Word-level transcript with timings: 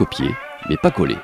copier, 0.00 0.34
mais 0.70 0.78
pas 0.78 0.90
coller. 0.90 1.18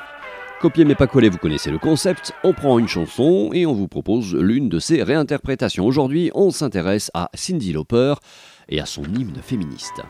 Copier 0.61 0.85
mais 0.85 0.95
pas 0.95 1.07
coller, 1.07 1.31
vous 1.31 1.39
connaissez 1.39 1.71
le 1.71 1.79
concept. 1.79 2.35
On 2.45 2.53
prend 2.53 2.79
une 2.79 2.89
chanson 2.89 3.49
et 3.55 3.65
on 3.65 3.73
vous 3.73 3.89
propose 3.89 4.35
l'une 4.35 4.69
de 4.69 4.79
ses 4.79 5.03
réinterprétations. 5.03 5.87
Aujourd'hui, 5.87 6.31
on 6.35 6.51
s'intéresse 6.51 7.11
à 7.15 7.31
Cindy 7.33 7.73
Lauper 7.73 8.17
et 8.69 8.79
à 8.79 8.85
son 8.85 9.05
hymne 9.05 9.41
féministe. 9.43 10.03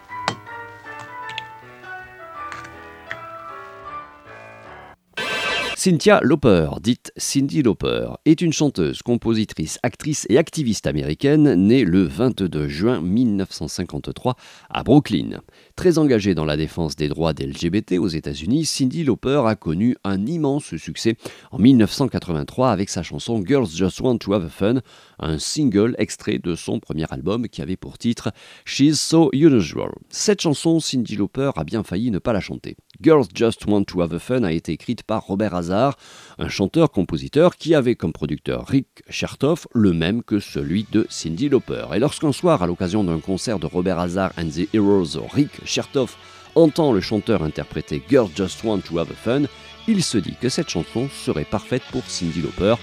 Cynthia 5.87 6.19
Lauper, 6.25 6.69
dite 6.83 7.13
Cindy 7.17 7.63
Lauper, 7.63 8.09
est 8.25 8.41
une 8.41 8.53
chanteuse, 8.53 9.03
compositrice, 9.03 9.79
actrice 9.85 10.27
et 10.29 10.37
activiste 10.37 10.89
américaine 10.89 11.55
née 11.55 11.85
le 11.85 12.03
22 12.03 12.67
juin 12.67 13.01
1953 13.01 14.35
à 14.69 14.83
Brooklyn. 14.83 15.43
Très 15.77 15.99
engagée 15.99 16.35
dans 16.35 16.45
la 16.45 16.57
défense 16.57 16.97
des 16.97 17.07
droits 17.07 17.35
des 17.35 17.47
LGBT 17.47 18.01
aux 18.01 18.09
États-Unis, 18.09 18.65
Cindy 18.65 19.05
Lauper 19.05 19.43
a 19.47 19.55
connu 19.55 19.97
un 20.03 20.27
immense 20.27 20.75
succès 20.75 21.15
en 21.53 21.61
1983 21.61 22.73
avec 22.73 22.91
sa 22.91 23.05
chanson 23.05 23.41
Girls 23.47 23.69
Just 23.69 24.01
Want 24.01 24.19
to 24.19 24.33
Have 24.33 24.49
Fun, 24.49 24.81
un 25.21 25.39
single 25.39 25.95
extrait 25.99 26.41
de 26.41 26.57
son 26.57 26.81
premier 26.81 27.07
album 27.11 27.47
qui 27.47 27.63
avait 27.63 27.77
pour 27.77 27.97
titre 27.97 28.33
She's 28.65 28.99
So 28.99 29.31
Unusual. 29.33 29.93
Cette 30.09 30.41
chanson, 30.41 30.81
Cindy 30.81 31.15
Lauper 31.15 31.53
a 31.55 31.63
bien 31.63 31.85
failli 31.85 32.11
ne 32.11 32.19
pas 32.19 32.33
la 32.33 32.41
chanter. 32.41 32.77
Girls 33.01 33.27
Just 33.35 33.67
Want 33.67 33.85
to 33.85 34.03
Have 34.03 34.19
Fun 34.19 34.43
a 34.45 34.53
été 34.53 34.73
écrite 34.73 35.03
par 35.03 35.25
Robert 35.25 35.55
Hazard, 35.55 35.97
un 36.39 36.49
chanteur-compositeur 36.49 37.57
qui 37.57 37.75
avait 37.75 37.95
comme 37.95 38.13
producteur 38.13 38.67
Rick 38.67 38.89
Chertoff, 39.09 39.67
le 39.75 39.93
même 39.93 40.23
que 40.23 40.41
celui 40.41 40.87
de 40.91 41.07
Cindy 41.09 41.49
Lauper. 41.49 41.87
Et 41.95 41.99
lorsqu'un 41.99 42.33
soir, 42.33 42.63
à 42.63 42.67
l'occasion 42.67 43.05
d'un 43.05 43.21
concert 43.21 43.59
de 43.59 43.67
Robert 43.67 43.99
Hazard 43.99 44.33
and 44.39 44.49
the 44.49 44.69
Heroes, 44.75 45.19
Rick 45.33 45.65
Chertoff 45.65 46.17
entend 46.55 46.93
le 46.93 47.01
chanteur 47.01 47.43
interpréter 47.43 48.03
Girls 48.09 48.31
Just 48.35 48.65
Want 48.65 48.81
to 48.81 48.99
Have 48.99 49.13
Fun, 49.15 49.43
il 49.89 50.03
se 50.03 50.19
dit 50.19 50.35
que 50.41 50.49
cette 50.49 50.69
chanson 50.69 51.09
serait 51.09 51.45
parfaite 51.45 51.83
pour 51.93 52.05
Cindy 52.07 52.43
Lauper, 52.43 52.75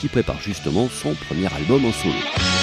qui 0.00 0.08
prépare 0.08 0.40
justement 0.40 0.88
son 0.88 1.14
premier 1.14 1.52
album 1.54 1.84
en 1.84 1.92
solo. 1.92 2.59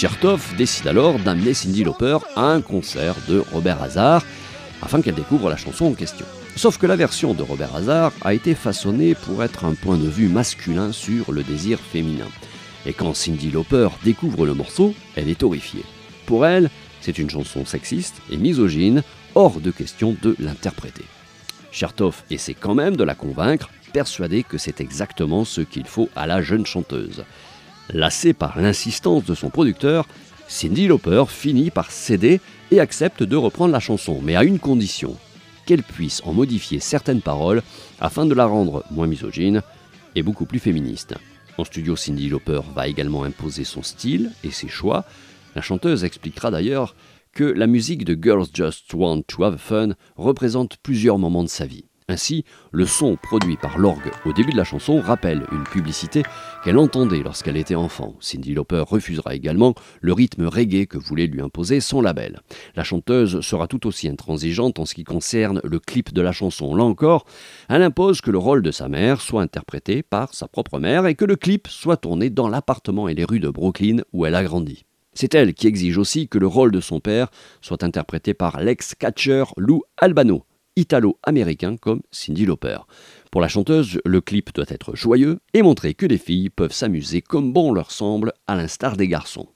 Chertoff 0.00 0.56
décide 0.56 0.86
alors 0.86 1.18
d'amener 1.18 1.52
Cindy 1.52 1.84
Lauper 1.84 2.16
à 2.34 2.46
un 2.46 2.62
concert 2.62 3.16
de 3.28 3.44
Robert 3.52 3.82
Hazard 3.82 4.24
afin 4.80 5.02
qu'elle 5.02 5.14
découvre 5.14 5.50
la 5.50 5.58
chanson 5.58 5.84
en 5.84 5.92
question. 5.92 6.24
Sauf 6.56 6.78
que 6.78 6.86
la 6.86 6.96
version 6.96 7.34
de 7.34 7.42
Robert 7.42 7.76
Hazard 7.76 8.12
a 8.22 8.32
été 8.32 8.54
façonnée 8.54 9.14
pour 9.14 9.44
être 9.44 9.66
un 9.66 9.74
point 9.74 9.98
de 9.98 10.08
vue 10.08 10.28
masculin 10.28 10.90
sur 10.92 11.32
le 11.32 11.42
désir 11.42 11.78
féminin. 11.78 12.28
Et 12.86 12.94
quand 12.94 13.12
Cindy 13.12 13.50
Lauper 13.50 13.90
découvre 14.02 14.46
le 14.46 14.54
morceau, 14.54 14.94
elle 15.16 15.28
est 15.28 15.42
horrifiée. 15.42 15.84
Pour 16.24 16.46
elle, 16.46 16.70
c'est 17.02 17.18
une 17.18 17.28
chanson 17.28 17.66
sexiste 17.66 18.22
et 18.32 18.38
misogyne, 18.38 19.02
hors 19.34 19.60
de 19.60 19.70
question 19.70 20.16
de 20.22 20.34
l'interpréter. 20.38 21.04
Chertoff 21.72 22.24
essaie 22.30 22.56
quand 22.58 22.74
même 22.74 22.96
de 22.96 23.04
la 23.04 23.14
convaincre, 23.14 23.68
persuadé 23.92 24.44
que 24.44 24.56
c'est 24.56 24.80
exactement 24.80 25.44
ce 25.44 25.60
qu'il 25.60 25.84
faut 25.84 26.08
à 26.16 26.26
la 26.26 26.40
jeune 26.40 26.64
chanteuse. 26.64 27.22
Lassée 27.92 28.32
par 28.32 28.60
l'insistance 28.60 29.24
de 29.24 29.34
son 29.34 29.50
producteur, 29.50 30.06
Cindy 30.46 30.86
Lauper 30.86 31.24
finit 31.28 31.70
par 31.70 31.90
céder 31.90 32.40
et 32.70 32.80
accepte 32.80 33.22
de 33.22 33.36
reprendre 33.36 33.72
la 33.72 33.80
chanson, 33.80 34.20
mais 34.22 34.36
à 34.36 34.44
une 34.44 34.58
condition 34.58 35.16
qu'elle 35.66 35.82
puisse 35.82 36.22
en 36.24 36.32
modifier 36.32 36.80
certaines 36.80 37.20
paroles 37.20 37.62
afin 38.00 38.26
de 38.26 38.34
la 38.34 38.46
rendre 38.46 38.84
moins 38.90 39.06
misogyne 39.06 39.62
et 40.14 40.22
beaucoup 40.22 40.46
plus 40.46 40.58
féministe. 40.58 41.14
En 41.58 41.64
studio, 41.64 41.96
Cindy 41.96 42.28
Lauper 42.28 42.60
va 42.74 42.88
également 42.88 43.24
imposer 43.24 43.64
son 43.64 43.82
style 43.82 44.32
et 44.44 44.50
ses 44.50 44.68
choix. 44.68 45.04
La 45.54 45.62
chanteuse 45.62 46.04
expliquera 46.04 46.50
d'ailleurs 46.50 46.94
que 47.32 47.44
la 47.44 47.66
musique 47.66 48.04
de 48.04 48.18
Girls 48.20 48.46
Just 48.52 48.92
Want 48.94 49.22
to 49.22 49.44
Have 49.44 49.58
Fun 49.58 49.90
représente 50.16 50.76
plusieurs 50.78 51.18
moments 51.18 51.44
de 51.44 51.48
sa 51.48 51.66
vie. 51.66 51.89
Ainsi, 52.10 52.44
le 52.72 52.86
son 52.86 53.14
produit 53.14 53.56
par 53.56 53.78
l'orgue 53.78 54.10
au 54.26 54.32
début 54.32 54.50
de 54.50 54.56
la 54.56 54.64
chanson 54.64 55.00
rappelle 55.00 55.46
une 55.52 55.62
publicité 55.62 56.24
qu'elle 56.64 56.76
entendait 56.76 57.22
lorsqu'elle 57.22 57.56
était 57.56 57.76
enfant. 57.76 58.16
Cindy 58.18 58.52
Lauper 58.52 58.82
refusera 58.84 59.36
également 59.36 59.76
le 60.00 60.12
rythme 60.12 60.46
reggae 60.46 60.88
que 60.88 60.98
voulait 60.98 61.28
lui 61.28 61.40
imposer 61.40 61.78
son 61.78 62.00
label. 62.00 62.40
La 62.74 62.82
chanteuse 62.82 63.42
sera 63.42 63.68
tout 63.68 63.86
aussi 63.86 64.08
intransigeante 64.08 64.80
en 64.80 64.86
ce 64.86 64.94
qui 64.94 65.04
concerne 65.04 65.60
le 65.62 65.78
clip 65.78 66.12
de 66.12 66.20
la 66.20 66.32
chanson. 66.32 66.74
Là 66.74 66.82
encore, 66.82 67.26
elle 67.68 67.82
impose 67.82 68.20
que 68.20 68.32
le 68.32 68.38
rôle 68.38 68.62
de 68.62 68.72
sa 68.72 68.88
mère 68.88 69.20
soit 69.20 69.42
interprété 69.42 70.02
par 70.02 70.34
sa 70.34 70.48
propre 70.48 70.80
mère 70.80 71.06
et 71.06 71.14
que 71.14 71.24
le 71.24 71.36
clip 71.36 71.68
soit 71.68 71.96
tourné 71.96 72.28
dans 72.28 72.48
l'appartement 72.48 73.08
et 73.08 73.14
les 73.14 73.24
rues 73.24 73.38
de 73.38 73.50
Brooklyn 73.50 73.98
où 74.12 74.26
elle 74.26 74.34
a 74.34 74.42
grandi. 74.42 74.84
C'est 75.14 75.36
elle 75.36 75.54
qui 75.54 75.68
exige 75.68 75.96
aussi 75.98 76.26
que 76.26 76.38
le 76.38 76.48
rôle 76.48 76.72
de 76.72 76.80
son 76.80 76.98
père 76.98 77.28
soit 77.60 77.84
interprété 77.84 78.34
par 78.34 78.60
l'ex-catcher 78.60 79.44
Lou 79.56 79.82
Albano 79.96 80.44
italo-américain 80.80 81.76
comme 81.76 82.00
Cindy 82.10 82.46
Lauper. 82.46 82.78
Pour 83.30 83.40
la 83.40 83.48
chanteuse, 83.48 84.00
le 84.04 84.20
clip 84.20 84.52
doit 84.54 84.64
être 84.68 84.96
joyeux 84.96 85.38
et 85.54 85.62
montrer 85.62 85.94
que 85.94 86.06
les 86.06 86.18
filles 86.18 86.50
peuvent 86.50 86.72
s'amuser 86.72 87.20
comme 87.20 87.52
bon 87.52 87.72
leur 87.72 87.92
semble, 87.92 88.32
à 88.46 88.56
l'instar 88.56 88.96
des 88.96 89.06
garçons. 89.06 89.48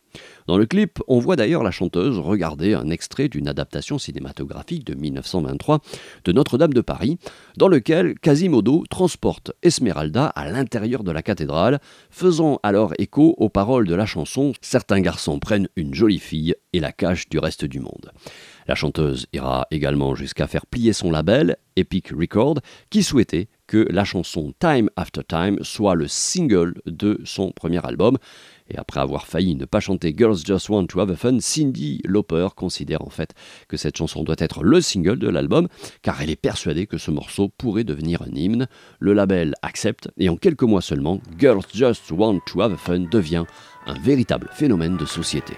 Dans 0.46 0.58
le 0.58 0.66
clip, 0.66 1.00
on 1.08 1.18
voit 1.18 1.36
d'ailleurs 1.36 1.62
la 1.62 1.70
chanteuse 1.70 2.18
regarder 2.18 2.74
un 2.74 2.90
extrait 2.90 3.28
d'une 3.28 3.48
adaptation 3.48 3.98
cinématographique 3.98 4.84
de 4.84 4.94
1923 4.94 5.80
de 6.24 6.32
Notre-Dame 6.32 6.74
de 6.74 6.80
Paris, 6.80 7.18
dans 7.56 7.68
lequel 7.68 8.18
Quasimodo 8.18 8.84
transporte 8.90 9.52
Esmeralda 9.62 10.26
à 10.26 10.50
l'intérieur 10.50 11.02
de 11.02 11.12
la 11.12 11.22
cathédrale, 11.22 11.80
faisant 12.10 12.60
alors 12.62 12.92
écho 12.98 13.34
aux 13.38 13.48
paroles 13.48 13.86
de 13.86 13.94
la 13.94 14.06
chanson 14.06 14.52
Certains 14.60 15.00
garçons 15.00 15.38
prennent 15.38 15.68
une 15.76 15.94
jolie 15.94 16.18
fille 16.18 16.54
et 16.72 16.80
la 16.80 16.92
cachent 16.92 17.28
du 17.28 17.38
reste 17.38 17.64
du 17.64 17.80
monde. 17.80 18.12
La 18.66 18.74
chanteuse 18.74 19.26
ira 19.32 19.66
également 19.70 20.14
jusqu'à 20.14 20.46
faire 20.46 20.66
plier 20.66 20.92
son 20.92 21.10
label, 21.10 21.56
Epic 21.76 22.10
Record, 22.10 22.60
qui 22.90 23.02
souhaitait 23.02 23.48
que 23.66 23.86
la 23.90 24.04
chanson 24.04 24.52
Time 24.58 24.90
After 24.96 25.22
Time 25.26 25.58
soit 25.62 25.94
le 25.94 26.08
single 26.08 26.74
de 26.86 27.20
son 27.24 27.50
premier 27.52 27.84
album. 27.84 28.16
Et 28.68 28.78
après 28.78 29.00
avoir 29.00 29.26
failli 29.26 29.54
ne 29.54 29.66
pas 29.66 29.80
chanter 29.80 30.14
Girls 30.16 30.38
Just 30.44 30.68
Want 30.70 30.86
to 30.86 31.00
Have 31.00 31.10
a 31.10 31.16
Fun, 31.16 31.38
Cindy 31.40 32.00
Lauper 32.06 32.48
considère 32.56 33.02
en 33.02 33.10
fait 33.10 33.34
que 33.68 33.76
cette 33.76 33.96
chanson 33.96 34.22
doit 34.22 34.36
être 34.38 34.62
le 34.62 34.80
single 34.80 35.18
de 35.18 35.28
l'album, 35.28 35.68
car 36.02 36.22
elle 36.22 36.30
est 36.30 36.36
persuadée 36.36 36.86
que 36.86 36.98
ce 36.98 37.10
morceau 37.10 37.48
pourrait 37.48 37.84
devenir 37.84 38.22
un 38.22 38.34
hymne. 38.34 38.66
Le 38.98 39.12
label 39.12 39.54
accepte, 39.62 40.08
et 40.16 40.28
en 40.28 40.36
quelques 40.36 40.62
mois 40.62 40.82
seulement, 40.82 41.20
Girls 41.38 41.64
Just 41.72 42.10
Want 42.10 42.40
to 42.46 42.62
Have 42.62 42.72
a 42.72 42.78
Fun 42.78 43.00
devient 43.00 43.44
un 43.86 43.98
véritable 43.98 44.48
phénomène 44.52 44.96
de 44.96 45.04
société. 45.04 45.54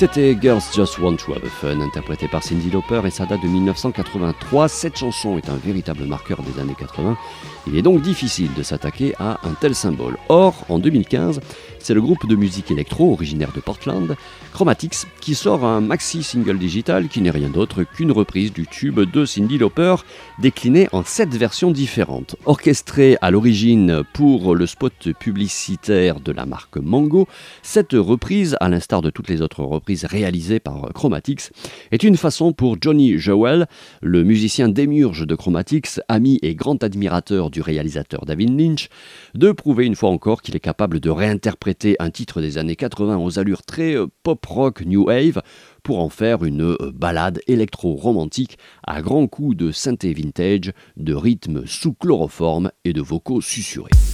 C'était 0.00 0.34
Girls 0.40 0.62
Just 0.74 0.98
Want 0.98 1.16
to 1.16 1.34
Have 1.34 1.44
a 1.44 1.50
Fun, 1.50 1.78
interprété 1.82 2.26
par 2.26 2.42
Cindy 2.42 2.70
Lauper 2.70 3.02
et 3.04 3.10
ça 3.10 3.26
date 3.26 3.42
de 3.42 3.48
1983. 3.48 4.66
Cette 4.68 4.96
chanson 4.96 5.36
est 5.36 5.50
un 5.50 5.56
véritable 5.56 6.06
marqueur 6.06 6.40
des 6.42 6.58
années 6.58 6.74
80. 6.74 7.18
Il 7.66 7.76
est 7.76 7.82
donc 7.82 8.00
difficile 8.00 8.48
de 8.54 8.62
s'attaquer 8.62 9.14
à 9.18 9.38
un 9.46 9.52
tel 9.60 9.74
symbole. 9.74 10.16
Or, 10.30 10.64
en 10.70 10.78
2015, 10.78 11.42
c'est 11.82 11.94
le 11.94 12.00
groupe 12.02 12.26
de 12.26 12.36
musique 12.36 12.70
électro 12.70 13.12
originaire 13.12 13.52
de 13.54 13.60
Portland, 13.60 14.16
Chromatics, 14.52 15.06
qui 15.20 15.34
sort 15.34 15.64
un 15.64 15.80
maxi 15.80 16.22
single 16.22 16.58
digital 16.58 17.08
qui 17.08 17.20
n'est 17.20 17.30
rien 17.30 17.48
d'autre 17.48 17.84
qu'une 17.84 18.12
reprise 18.12 18.52
du 18.52 18.66
tube 18.66 19.00
de 19.00 19.24
Cindy 19.24 19.58
Lauper, 19.58 19.96
décliné 20.38 20.88
en 20.92 21.02
sept 21.04 21.34
versions 21.34 21.70
différentes. 21.70 22.36
Orchestrée 22.44 23.16
à 23.22 23.30
l'origine 23.30 24.02
pour 24.12 24.54
le 24.54 24.66
spot 24.66 25.12
publicitaire 25.18 26.20
de 26.20 26.32
la 26.32 26.46
marque 26.46 26.76
Mango, 26.76 27.26
cette 27.62 27.92
reprise, 27.92 28.56
à 28.60 28.68
l'instar 28.68 29.02
de 29.02 29.10
toutes 29.10 29.28
les 29.28 29.40
autres 29.40 29.62
reprises 29.62 30.04
réalisées 30.04 30.60
par 30.60 30.92
Chromatics, 30.92 31.50
est 31.92 32.02
une 32.02 32.16
façon 32.16 32.52
pour 32.52 32.76
Johnny 32.80 33.18
Jewell, 33.18 33.66
le 34.02 34.24
musicien 34.24 34.68
démurge 34.68 35.26
de 35.26 35.34
Chromatics, 35.34 36.00
ami 36.08 36.38
et 36.42 36.54
grand 36.54 36.82
admirateur 36.82 37.50
du 37.50 37.62
réalisateur 37.62 38.26
David 38.26 38.58
Lynch, 38.58 38.88
de 39.34 39.52
prouver 39.52 39.86
une 39.86 39.96
fois 39.96 40.10
encore 40.10 40.42
qu'il 40.42 40.56
est 40.56 40.60
capable 40.60 41.00
de 41.00 41.10
réinterpréter 41.10 41.69
un 41.98 42.10
titre 42.10 42.40
des 42.40 42.58
années 42.58 42.76
80 42.76 43.18
aux 43.18 43.38
allures 43.38 43.62
très 43.62 43.96
euh, 43.96 44.06
pop-rock 44.22 44.82
new 44.82 45.06
wave 45.06 45.42
pour 45.82 46.00
en 46.00 46.08
faire 46.08 46.44
une 46.44 46.62
euh, 46.62 46.92
balade 46.94 47.40
électro-romantique 47.46 48.58
à 48.86 49.02
grands 49.02 49.26
coups 49.26 49.56
de 49.56 49.72
synthé 49.72 50.12
vintage, 50.12 50.72
de 50.96 51.14
rythmes 51.14 51.66
sous 51.66 51.92
chloroforme 51.92 52.70
et 52.84 52.92
de 52.92 53.00
vocaux 53.00 53.40
susurrés. 53.40 54.09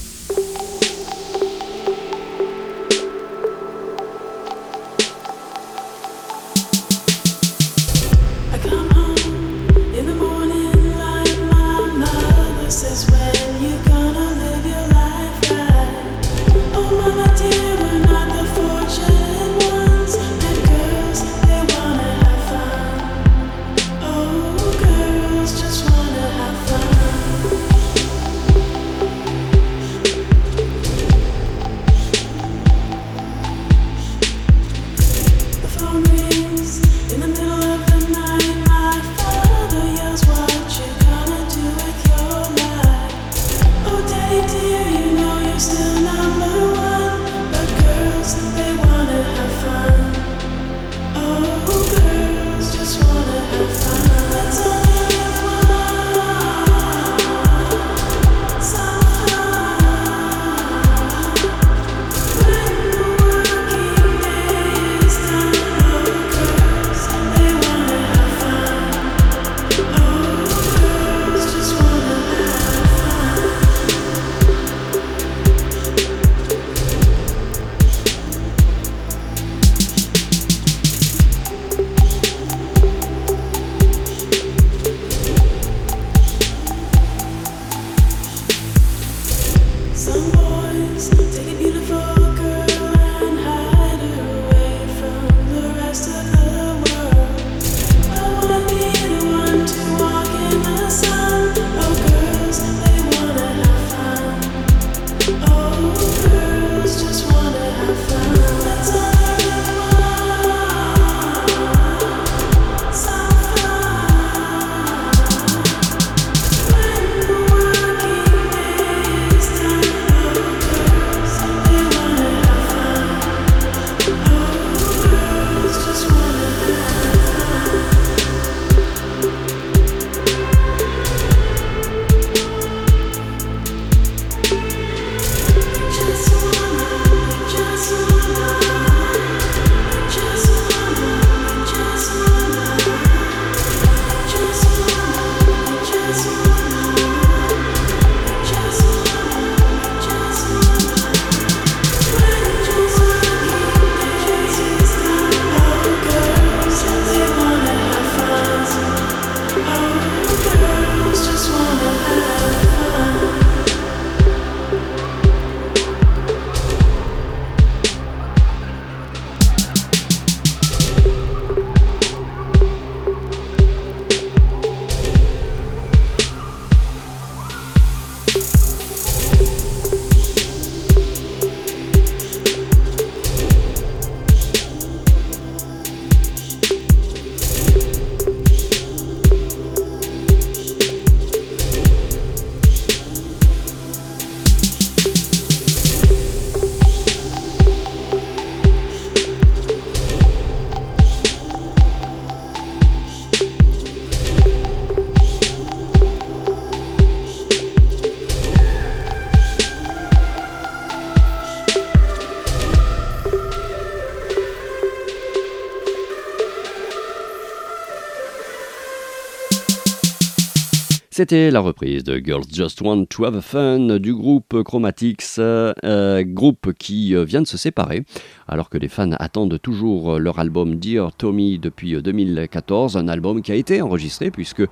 C'était 221.16 221.50
la 221.50 221.60
reprise 221.60 222.04
de 222.04 222.20
Girls 222.22 222.44
Just 222.52 222.82
Want 222.82 223.06
to 223.06 223.24
Have 223.24 223.40
Fun 223.40 223.98
du 223.98 224.14
groupe 224.14 224.62
Chromatics, 224.62 225.38
euh, 225.38 226.22
groupe 226.26 226.74
qui 226.74 227.14
euh, 227.14 227.24
vient 227.24 227.40
de 227.40 227.46
se 227.46 227.56
séparer, 227.56 228.04
alors 228.46 228.68
que 228.68 228.76
les 228.76 228.88
fans 228.88 229.12
attendent 229.12 229.58
toujours 229.58 230.18
leur 230.18 230.38
album 230.38 230.76
Dear 230.76 231.14
Tommy 231.14 231.58
depuis 231.58 231.94
2014, 232.02 232.98
un 232.98 233.08
album 233.08 233.40
qui 233.40 233.50
a 233.50 233.54
été 233.54 233.80
enregistré 233.80 234.30
puisque 234.30 234.64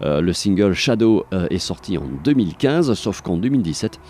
euh, 0.00 0.22
le 0.22 0.32
single 0.32 0.72
Shadow 0.72 1.26
est 1.50 1.58
sorti 1.58 1.98
en 1.98 2.06
2015, 2.24 2.94
sauf 2.94 3.20
qu'en 3.20 3.36
2017, 3.36 4.00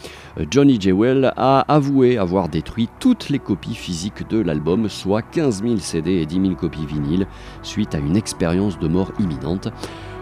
Johnny 0.48 0.80
Jewel 0.80 1.32
a 1.36 1.62
avoué 1.62 2.18
avoir 2.18 2.48
détruit 2.48 2.88
toutes 3.00 3.30
les 3.30 3.40
copies 3.40 3.74
physiques 3.74 4.30
de 4.30 4.38
l'album, 4.38 4.88
soit 4.88 5.22
15 5.22 5.64
000 5.64 5.78
CD 5.78 6.20
et 6.20 6.26
10 6.26 6.40
000 6.40 6.54
copies 6.54 6.86
vinyles, 6.86 7.26
suite 7.64 7.96
à 7.96 7.98
une 7.98 8.16
expérience 8.16 8.78
de 8.78 8.86
mort 8.86 9.10
imminente. 9.18 9.72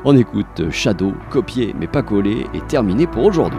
On 0.05 0.17
écoute 0.17 0.71
Shadow, 0.71 1.13
copié 1.31 1.75
mais 1.79 1.89
pas 1.89 2.03
collé, 2.03 2.47
et 2.55 2.61
terminé 2.61 3.07
pour 3.07 3.25
aujourd'hui. 3.25 3.59